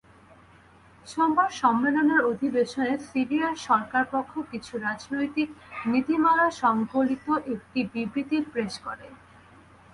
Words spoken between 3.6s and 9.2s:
সরকারপক্ষ কিছু রাজনৈতিক নীতিমালাসংবলিত একটি বিবৃতি পেশ করে।